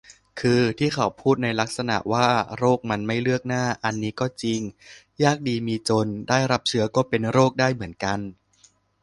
[0.39, 4.61] คือที่เขาพูดในลักษณะว่า "โรคมันไม่เลือกหน้า" อันนี้ก็จริง
[5.23, 8.19] ยากดีมีจน ได้รับเชื้อก็เป็นโรคได้เหมือนกัน